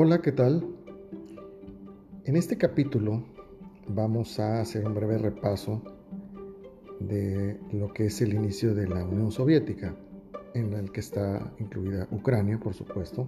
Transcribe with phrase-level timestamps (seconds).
[0.00, 0.64] Hola, ¿qué tal?
[2.24, 3.24] En este capítulo
[3.88, 5.82] vamos a hacer un breve repaso
[7.00, 9.96] de lo que es el inicio de la Unión Soviética,
[10.54, 13.26] en el que está incluida Ucrania, por supuesto,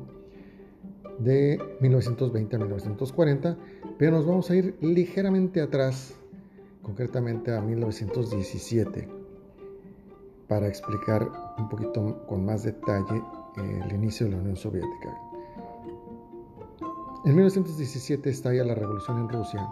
[1.18, 3.58] de 1920 a 1940,
[3.98, 6.14] pero nos vamos a ir ligeramente atrás,
[6.82, 9.08] concretamente a 1917,
[10.46, 13.20] para explicar un poquito con más detalle
[13.56, 15.29] el inicio de la Unión Soviética.
[17.22, 19.68] En 1917 estalla la revolución en Rusia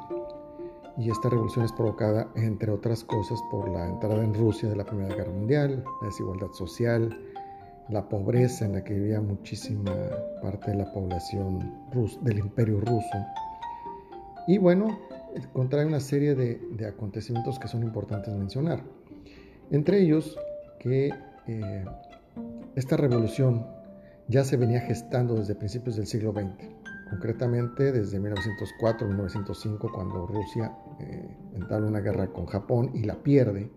[0.99, 4.85] y esta revolución es provocada, entre otras cosas, por la entrada en Rusia de la
[4.85, 7.19] Primera Guerra Mundial, la desigualdad social,
[7.89, 9.95] la pobreza en la que vivía muchísima
[10.43, 11.73] parte de la población
[12.21, 13.17] del imperio ruso.
[14.47, 14.99] Y bueno,
[15.55, 18.85] contrae una serie de, acontecimientos que son importantes mencionar.
[19.71, 20.39] Entre ellos,
[20.79, 21.15] que
[21.47, 21.85] eh,
[22.75, 23.67] esta revolución
[24.27, 31.37] ya se venía gestando desde principios del siglo XX concretamente desde 1904-1905, cuando Rusia eh,
[31.55, 33.71] entabla una guerra con Japón y la pierde.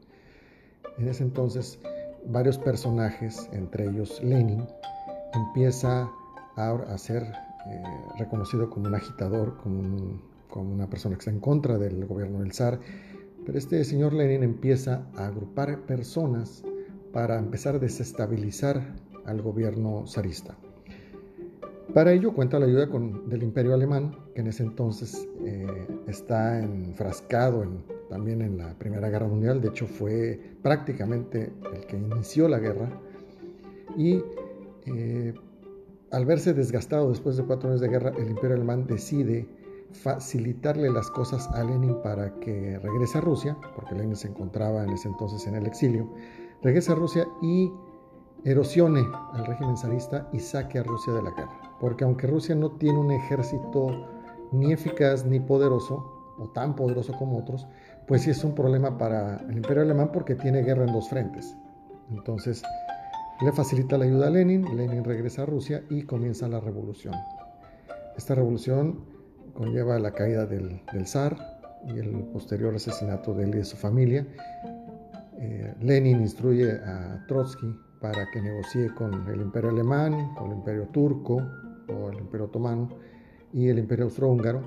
[0.98, 1.80] En ese entonces,
[2.26, 4.66] varios personajes, entre ellos Lenin,
[5.34, 6.10] empieza
[6.56, 7.84] a, ser eh,
[8.20, 12.52] reconocido como un agitador, como, como una persona que está en contra del gobierno del
[12.52, 12.80] zar.
[13.46, 16.64] Pero este señor Lenin empieza a agrupar personas
[17.12, 18.82] para empezar a desestabilizar
[19.26, 20.56] al gobierno zarista.
[21.94, 22.88] Para ello cuenta la ayuda
[23.26, 27.66] del imperio alemán, que en ese entonces eh, está enfrascado
[28.10, 32.90] también en la Primera Guerra Mundial, de hecho fue prácticamente el que inició la guerra,
[33.98, 34.24] y
[34.86, 35.34] eh,
[36.12, 39.50] al verse desgastado después de cuatro años de guerra, el imperio alemán decide
[39.92, 44.92] facilitarle las cosas a Lenin para que regrese a Rusia, porque Lenin se encontraba en
[44.92, 46.10] ese entonces en el exilio,
[46.62, 47.70] regrese a Rusia y
[48.46, 51.71] erosione al régimen zarista y saque a Rusia de la guerra.
[51.82, 54.08] Porque aunque Rusia no tiene un ejército
[54.52, 57.68] ni eficaz ni poderoso, o tan poderoso como otros,
[58.08, 61.56] pues sí es un problema para el imperio alemán porque tiene guerra en dos frentes.
[62.12, 62.64] Entonces,
[63.42, 67.16] le facilita la ayuda a Lenin, Lenin regresa a Rusia y comienza la revolución.
[68.16, 69.04] Esta revolución
[69.54, 71.36] conlleva la caída del, zar
[71.88, 74.28] y el posterior asesinato de él y de su familia.
[75.40, 80.88] Eh, Lenin instruye a Trotsky para que negocie con el imperio alemán, con el imperio
[80.88, 81.42] turco
[82.10, 82.90] el imperio otomano
[83.54, 84.62] y el imperio austrohúngaro,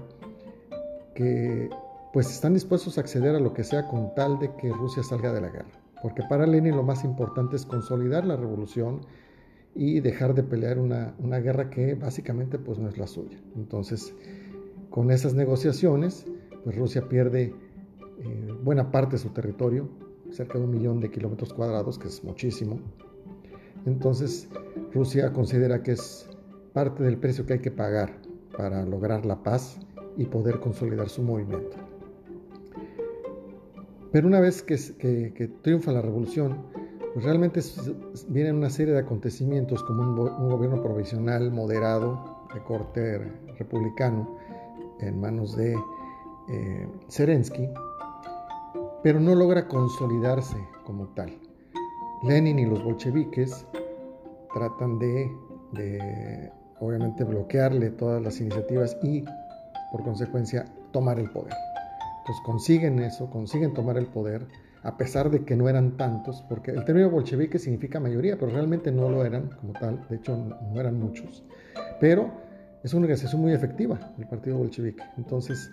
[1.15, 1.71] que
[2.13, 5.33] pues están dispuestos a acceder a lo que sea con tal de que Rusia salga
[5.33, 5.81] de la guerra.
[6.03, 9.01] Porque para Lenin lo más importante es consolidar la revolución
[9.75, 13.39] y dejar de pelear una, guerra que básicamente pues no es la suya.
[13.57, 14.15] Entonces,
[14.91, 16.27] con esas negociaciones,
[16.63, 17.55] pues Rusia pierde
[18.21, 19.89] eh, buena parte de su territorio,
[20.31, 22.79] cerca de un millón de kilómetros cuadrados, que es muchísimo,
[23.87, 24.49] entonces,
[24.93, 26.29] Rusia considera que es
[26.75, 28.21] parte del precio que hay que pagar
[28.57, 29.79] para lograr la paz
[30.17, 31.77] y poder consolidar su movimiento.
[34.13, 34.77] Pero una vez que,
[35.63, 36.67] triunfa la revolución,
[37.15, 37.61] pues realmente
[38.29, 43.19] vienen una serie de acontecimientos como un, gobierno provisional moderado de corte
[43.59, 44.37] republicano
[45.01, 45.75] en manos de
[46.49, 47.69] eh, Zelensky,
[49.03, 51.37] pero no logra consolidarse como tal.
[52.25, 53.67] Lenin y los bolcheviques
[54.55, 55.31] tratan de,
[56.81, 59.25] obviamente, bloquearle todas las iniciativas y,
[59.93, 61.55] por consecuencia, tomar el poder.
[62.19, 64.47] Entonces consiguen eso, consiguen tomar el poder,
[64.83, 68.91] a pesar de que no eran tantos, porque el término bolchevique significa mayoría, pero realmente
[68.93, 71.45] no lo eran como tal, de hecho no eran muchos.
[72.01, 72.31] Pero
[72.83, 75.03] es una organización muy efectiva, el partido bolchevique.
[75.17, 75.71] Entonces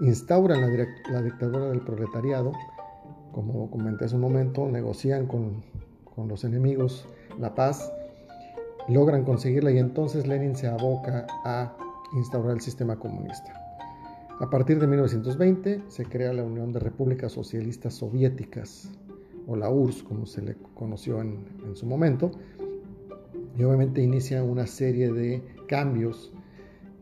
[0.00, 2.52] instauran la, la dictadura del proletariado,
[3.32, 5.62] como comenté hace un momento, negocian con,
[6.28, 7.06] los enemigos
[7.38, 7.92] la paz,
[8.88, 11.76] logran conseguirla y entonces Lenin se aboca a
[12.14, 13.52] instaurar el sistema comunista.
[14.40, 18.90] A partir de 1920 se crea la Unión de Repúblicas Socialistas Soviéticas,
[19.46, 22.30] o la URSS como se le conoció en, en su momento,
[23.56, 26.32] y obviamente inicia una serie de cambios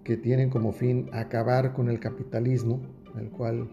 [0.04, 2.80] que tienen como fin acabar con el capitalismo,
[3.18, 3.68] el cual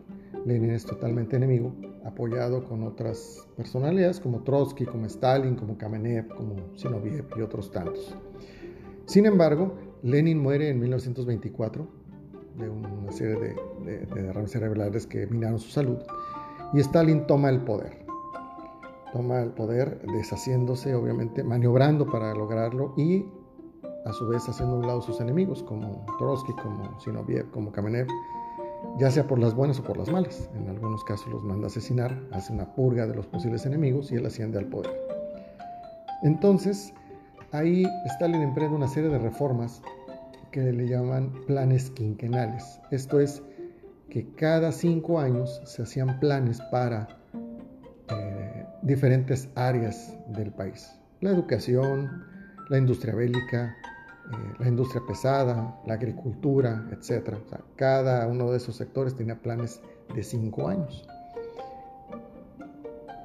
[0.46, 1.74] Lenin es totalmente enemigo,
[2.06, 8.16] apoyado con otras personalidades como Trotsky, como Stalin, como Kamenev, como Zinoviev y otros tantos.
[9.06, 11.88] Sin embargo, Lenin muere en 1924
[12.58, 15.98] de una serie de, derrames cerebrales que minaron su salud
[16.74, 18.04] y Stalin toma el poder.
[19.12, 23.26] Toma el poder deshaciéndose, obviamente, maniobrando para lograrlo y
[24.06, 28.08] a su vez haciendo a un lado sus enemigos como Trotsky, como Zinoviev, como Kamenev
[28.98, 30.50] ya sea por las buenas o por las malas.
[30.56, 34.16] En algunos casos los manda a asesinar, hace una purga de los posibles enemigos y
[34.16, 34.92] él asciende al poder.
[36.24, 36.94] Entonces,
[37.52, 39.82] ahí Stalin emprende una serie de reformas
[40.52, 42.80] que le llaman planes quinquenales.
[42.92, 43.42] Esto es
[44.10, 47.08] que cada cinco años se hacían planes para
[48.10, 50.96] eh, diferentes áreas del país.
[51.22, 52.24] La educación,
[52.70, 53.76] la industria bélica,
[54.32, 57.36] eh, la industria pesada, la agricultura, etc.
[57.76, 59.82] cada uno de esos sectores tenía planes
[60.16, 61.08] de cinco años.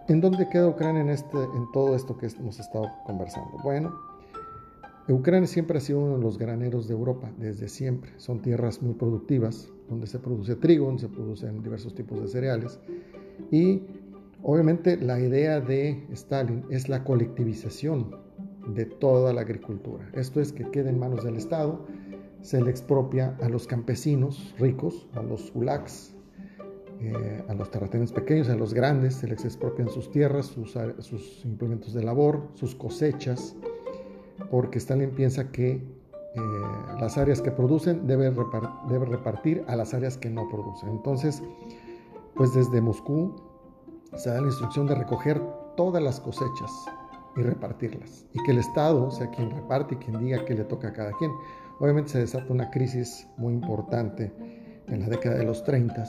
[0.09, 3.59] ¿En dónde queda Ucrania en, este, en todo esto que hemos estado conversando?
[3.63, 3.95] Bueno,
[5.09, 8.13] Ucrania siempre ha sido uno de los graneros de Europa, desde siempre.
[8.17, 12.79] Son tierras muy productivas, donde se produce trigo, donde se producen diversos tipos de cereales.
[13.51, 13.83] Y
[14.43, 18.28] obviamente la idea de Stalin es la colectivización
[18.69, 20.09] de toda la agricultura.
[20.15, 21.85] Esto es que quede en manos del Estado,
[22.43, 26.15] se le expropia a los campesinos ricos, a los ulaks,
[27.01, 31.45] eh, a los terratenientes pequeños, a los grandes, se les expropian sus tierras, sus, sus
[31.45, 33.57] implementos de labor, sus cosechas
[34.51, 36.41] porque Stalin piensa que eh,
[37.01, 40.91] las áreas que producen debe repartir a las áreas que no producen.
[40.91, 41.43] Entonces,
[42.35, 43.35] pues desde Moscú
[44.17, 45.41] se da la instrucción de recoger
[45.77, 46.71] todas las cosechas
[47.39, 48.27] y repartirlas.
[48.33, 51.13] Y que el Estado sea quien reparte y quien diga qué le toca a cada
[51.13, 51.31] quien.
[51.81, 54.33] Obviamente se desata una crisis muy importante
[54.89, 56.05] en la década de los 30,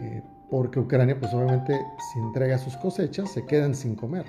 [0.00, 1.78] eh, porque Ucrania pues obviamente
[2.12, 4.24] si entrega sus cosechas se quedan sin comer.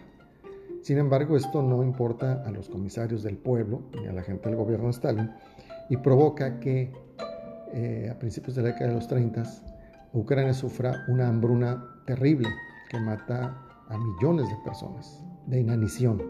[0.81, 4.57] Sin embargo, esto no importa a los comisarios del pueblo ni a la gente del
[4.57, 5.31] gobierno de Stalin
[5.89, 6.92] y provoca que
[7.74, 9.44] eh, a principios de la década de los 30
[10.13, 12.50] Ucrania sufra una hambruna terrible
[12.89, 16.21] que mata a millones de personas de inanición,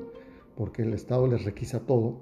[0.55, 2.17] porque el Estado les requisa todo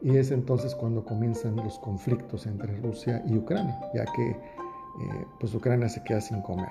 [0.00, 5.54] y es entonces cuando comienzan los conflictos entre Rusia y Ucrania, ya que eh, pues
[5.54, 6.70] Ucrania se queda sin comer.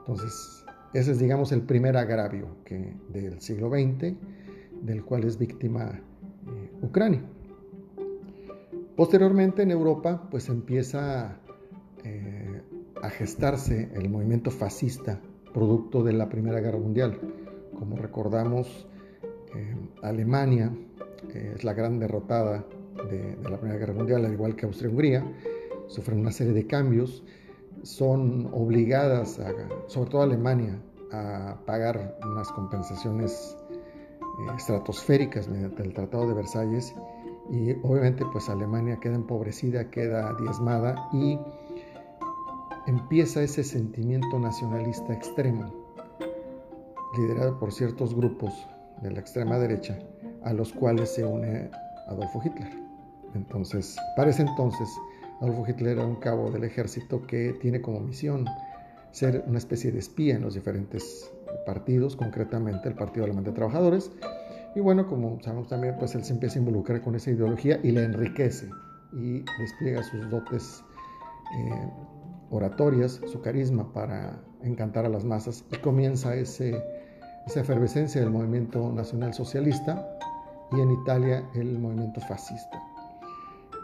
[0.00, 0.64] Entonces
[0.94, 4.14] ese es, digamos, el primer agravio que, del siglo XX,
[4.82, 6.00] del cual es víctima
[6.46, 7.22] eh, Ucrania.
[8.96, 11.38] Posteriormente en Europa, pues empieza
[12.04, 12.62] eh,
[13.02, 15.20] a gestarse el movimiento fascista,
[15.52, 17.18] producto de la Primera Guerra Mundial.
[17.78, 18.86] Como recordamos,
[19.54, 20.72] eh, Alemania
[21.34, 22.64] es la gran derrotada
[23.10, 25.24] de, la Primera Guerra Mundial, al igual que Austria-Hungría,
[25.88, 27.22] sufren una serie de cambios
[27.82, 29.40] son obligadas,
[29.86, 30.80] sobre todo Alemania,
[31.12, 36.94] a pagar unas compensaciones eh, estratosféricas mediante el Tratado de Versalles
[37.50, 41.38] y obviamente pues Alemania queda empobrecida, queda diezmada y
[42.88, 45.70] empieza ese sentimiento nacionalista extremo,
[47.18, 48.66] liderado por ciertos grupos
[49.02, 49.98] de la extrema derecha,
[50.42, 51.70] a los cuales se une
[52.06, 52.72] Adolfo Hitler.
[53.34, 54.88] Entonces, para ese entonces,
[55.42, 58.46] Adolfo Hitler era un cabo del ejército que tiene como misión
[59.10, 61.30] ser una especie de espía en los diferentes
[61.66, 64.10] partidos, concretamente el Partido Alemán de Trabajadores.
[64.74, 67.90] Y bueno, como sabemos también, pues él se empieza a involucrar con esa ideología y
[67.90, 68.70] la enriquece
[69.12, 70.82] y despliega sus dotes
[71.54, 71.90] eh,
[72.50, 76.82] oratorias, su carisma para encantar a las masas y comienza ese,
[77.46, 80.08] esa efervescencia del movimiento nacional socialista
[80.72, 82.82] y en Italia el movimiento fascista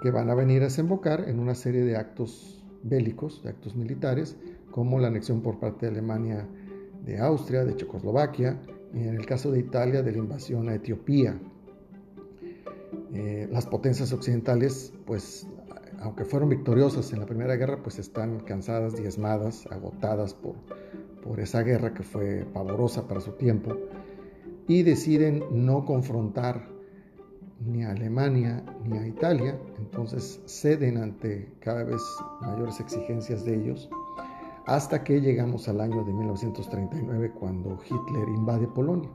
[0.05, 4.37] que van a venir a desembocar en una serie de actos bélicos, de actos militares,
[4.70, 6.46] como la anexión por parte de Alemania
[7.06, 8.61] de Austria, de Checoslovaquia,
[8.93, 11.40] y en el caso de Italia, de la invasión a Etiopía.
[13.14, 15.47] Eh, las potencias occidentales, pues,
[16.04, 20.54] aunque fueron victoriosas en la Primera Guerra, pues están cansadas, diezmadas, agotadas por,
[21.23, 23.75] por esa guerra que fue pavorosa para su tiempo,
[24.68, 26.68] y deciden no confrontar
[27.64, 32.02] ni a Alemania ni a Italia, entonces ceden ante cada vez
[32.42, 33.88] mayores exigencias de ellos,
[34.66, 39.11] hasta que llegamos al año de 1939 cuando Hitler invade Polonia.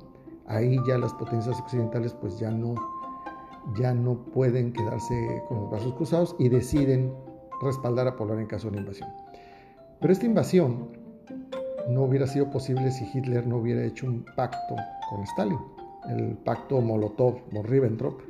[0.48, 2.74] Ahí ya las potencias occidentales pues ya no,
[3.78, 7.13] ya no pueden quedarse con los brazos cruzados y deciden
[7.62, 9.10] respaldar a Polonia en caso de invasión.
[10.00, 10.89] Pero esta invasión
[11.89, 14.75] no hubiera sido posible si Hitler no hubiera hecho un pacto
[15.10, 15.60] con Stalin,
[16.10, 18.22] el pacto Molotov-Ribbentrop,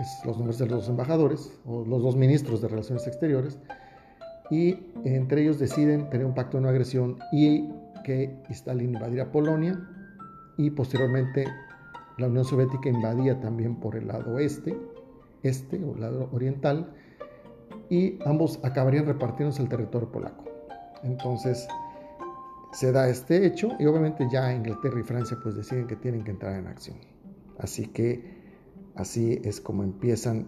[0.00, 3.58] es los nombres de los dos embajadores o los dos ministros de Relaciones Exteriores,
[4.50, 7.70] y entre ellos deciden tener un pacto de no agresión y
[8.04, 9.80] que Stalin invadiera Polonia
[10.58, 11.46] y posteriormente
[12.18, 14.76] la Unión Soviética invadía también por el lado este,
[15.42, 16.94] este o lado oriental,
[17.88, 20.44] y ambos acabarían repartiéndose el territorio polaco.
[21.02, 21.68] Entonces
[22.72, 26.30] se da este hecho y obviamente ya Inglaterra y Francia pues deciden que tienen que
[26.30, 26.96] entrar en acción.
[27.58, 28.42] Así que
[28.94, 30.46] Así es como empiezan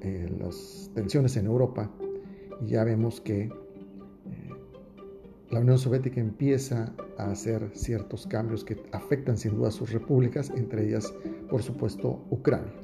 [0.00, 1.90] eh, las tensiones en Europa
[2.62, 3.50] y ya vemos que
[5.52, 10.50] la Unión Soviética empieza a hacer ciertos cambios que afectan sin duda a sus repúblicas,
[10.50, 11.12] entre ellas,
[11.50, 12.81] por supuesto, Ucrania.